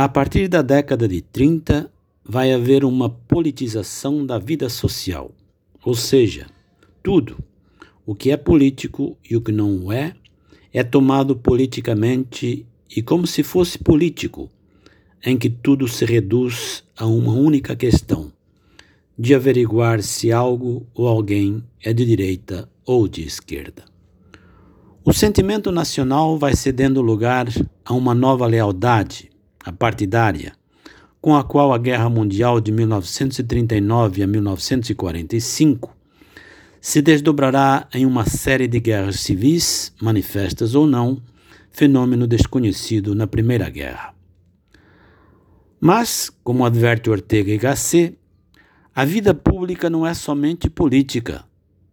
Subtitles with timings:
[0.00, 1.90] A partir da década de 30,
[2.24, 5.32] vai haver uma politização da vida social,
[5.84, 6.46] ou seja,
[7.02, 7.36] tudo
[8.06, 10.14] o que é político e o que não é
[10.72, 14.48] é tomado politicamente e como se fosse político,
[15.26, 18.30] em que tudo se reduz a uma única questão
[19.18, 23.84] de averiguar se algo ou alguém é de direita ou de esquerda.
[25.04, 27.48] O sentimento nacional vai cedendo lugar
[27.84, 29.27] a uma nova lealdade,
[29.72, 30.52] partidária,
[31.20, 35.96] com a qual a Guerra Mundial de 1939 a 1945
[36.80, 41.20] se desdobrará em uma série de guerras civis, manifestas ou não,
[41.70, 44.14] fenômeno desconhecido na Primeira Guerra.
[45.80, 48.18] Mas, como adverte Ortega y Gasset,
[48.94, 51.44] a vida pública não é somente política,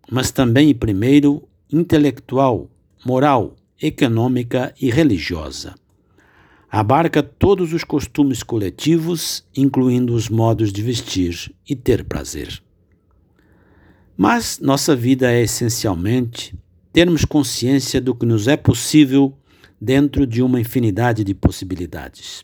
[0.10, 2.70] mas também, primeiro, intelectual,
[3.06, 5.76] moral, econômica e religiosa.
[6.78, 12.62] Abarca todos os costumes coletivos, incluindo os modos de vestir e ter prazer.
[14.18, 16.54] Mas nossa vida é essencialmente
[16.92, 19.34] termos consciência do que nos é possível
[19.80, 22.44] dentro de uma infinidade de possibilidades.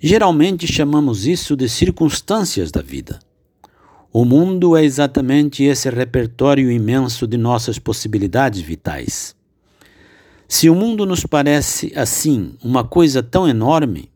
[0.00, 3.20] Geralmente chamamos isso de circunstâncias da vida.
[4.10, 9.36] O mundo é exatamente esse repertório imenso de nossas possibilidades vitais.
[10.54, 14.10] Se o mundo nos parece, assim, uma coisa tão enorme,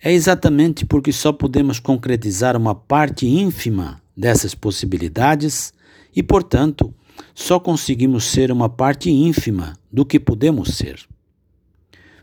[0.00, 5.74] é exatamente porque só podemos concretizar uma parte ínfima dessas possibilidades
[6.14, 6.94] e, portanto,
[7.34, 11.04] só conseguimos ser uma parte ínfima do que podemos ser.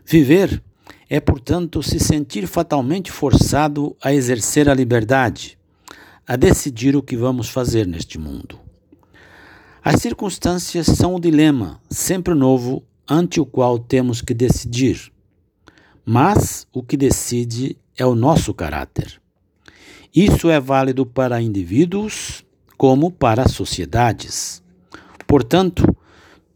[0.06, 0.62] Viver
[1.10, 5.58] é, portanto, se sentir fatalmente forçado a exercer a liberdade,
[6.26, 8.58] a decidir o que vamos fazer neste mundo.
[9.84, 15.12] As circunstâncias são o dilema, sempre novo, ante o qual temos que decidir.
[16.04, 19.20] Mas o que decide é o nosso caráter.
[20.14, 22.44] Isso é válido para indivíduos
[22.76, 24.62] como para sociedades.
[25.26, 25.96] Portanto,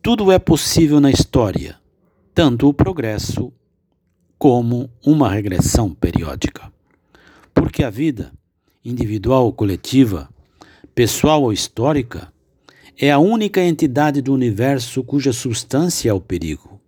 [0.02, 1.76] tudo é possível na história,
[2.34, 3.52] tanto o progresso
[4.38, 6.72] como uma regressão periódica.
[7.52, 8.32] Porque a vida,
[8.84, 10.28] individual ou coletiva,
[10.94, 12.32] pessoal ou histórica,
[13.00, 16.80] é a única entidade do universo cuja substância é o perigo.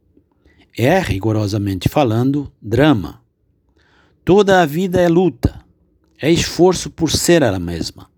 [0.77, 3.23] É, rigorosamente falando, drama.
[4.25, 5.65] Toda a vida é luta,
[6.21, 8.11] é esforço por ser ela mesma.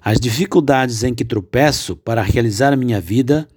[0.00, 3.48] As dificuldades em que tropeço para realizar minha vida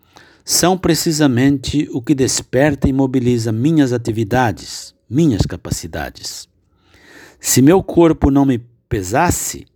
[0.44, 6.50] são precisamente o que desperta e mobiliza minhas atividades, minhas capacidades.
[7.40, 8.58] Se meu corpo não me
[8.90, 9.68] pesasse,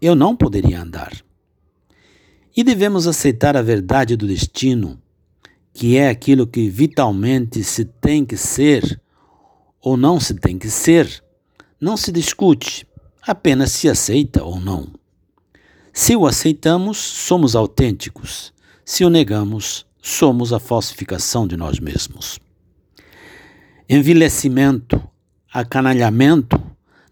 [0.00, 1.12] eu não poderia andar.
[2.54, 5.00] E devemos aceitar a verdade do destino,
[5.72, 9.00] que é aquilo que vitalmente se tem que ser
[9.80, 11.22] ou não se tem que ser,
[11.80, 12.86] não se discute,
[13.22, 14.92] apenas se aceita ou não.
[15.92, 18.52] Se o aceitamos, somos autênticos.
[18.84, 22.38] Se o negamos, somos a falsificação de nós mesmos.
[23.88, 25.02] Envelhecimento,
[25.52, 26.60] acanalhamento,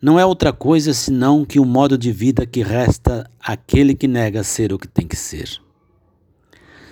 [0.03, 4.09] não é outra coisa senão que o um modo de vida que resta àquele que
[4.09, 5.61] nega ser o que tem que ser.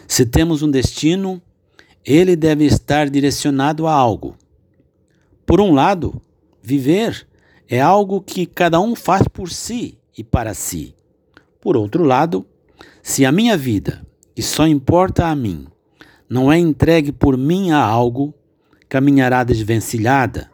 [0.07, 1.41] Se temos um destino,
[2.05, 4.37] ele deve estar direcionado a algo.
[5.47, 6.21] Por um lado,
[6.63, 7.27] viver
[7.67, 10.95] é algo que cada um faz por si e para si.
[11.61, 12.47] Por outro lado,
[13.03, 15.67] se a minha vida que só importa a mim,
[16.29, 18.35] não é entregue por mim a algo,
[18.87, 20.51] caminhará desvencilhada,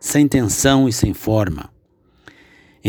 [0.00, 1.70] sem tensão e sem forma.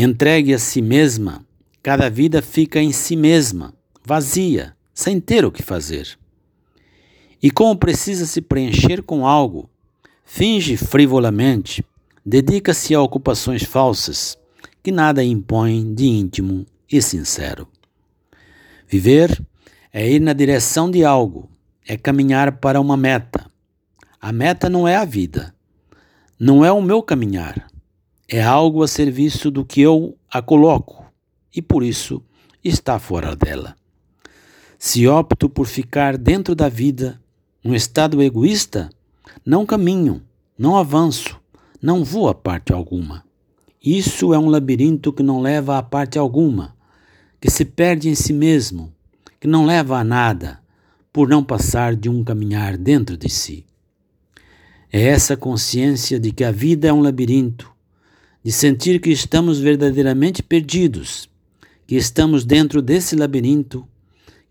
[0.02, 1.44] Entregue a si mesma,
[1.82, 6.18] cada vida fica em si mesma, vazia, sem ter o que fazer.
[7.42, 9.68] E como precisa se preencher com algo,
[10.24, 11.84] finge frivolamente,
[12.24, 14.38] dedica-se a ocupações falsas,
[14.82, 17.68] que nada impõem de íntimo e sincero.
[18.88, 19.38] Viver
[19.92, 21.46] é ir na direção de algo,
[21.86, 23.50] é caminhar para uma meta.
[24.18, 25.54] A meta não é a vida,
[26.38, 27.69] não é o meu caminhar,
[28.32, 31.04] é algo a serviço do que eu a coloco
[31.52, 32.22] e por isso
[32.62, 33.74] está fora dela.
[34.78, 37.20] Se opto por ficar dentro da vida,
[37.62, 38.88] num estado egoísta,
[39.44, 40.22] não caminho,
[40.56, 41.40] não avanço,
[41.82, 43.24] não vou a parte alguma.
[43.82, 46.76] Isso é um labirinto que não leva a parte alguma,
[47.40, 48.92] que se perde em si mesmo,
[49.40, 50.60] que não leva a nada
[51.12, 53.66] por não passar de um caminhar dentro de si.
[54.92, 57.69] É essa consciência de que a vida é um labirinto,
[58.42, 61.28] de sentir que estamos verdadeiramente perdidos,
[61.86, 63.86] que estamos dentro desse labirinto,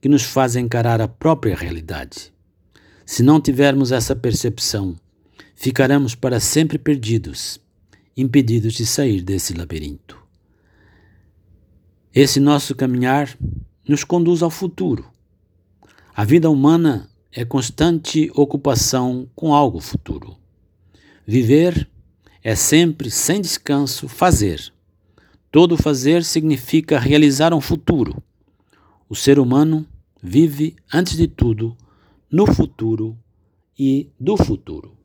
[0.02, 2.32] que nos faz encarar a própria realidade.
[3.06, 4.96] Se não tivermos essa percepção,
[5.56, 7.60] ficaremos para sempre perdidos
[8.20, 10.18] impedidos de sair desse labirinto.
[12.14, 13.38] Esse nosso caminhar
[13.88, 15.06] nos conduz ao futuro.
[16.14, 20.36] A vida humana é constante ocupação com algo futuro.
[21.26, 21.90] Viver
[22.44, 24.72] é sempre, sem descanso, fazer.
[25.52, 28.22] Todo fazer significa realizar um futuro.
[29.10, 29.86] O ser humano
[30.22, 31.76] vive, antes de tudo,
[32.32, 33.18] no futuro
[33.78, 34.99] e do futuro.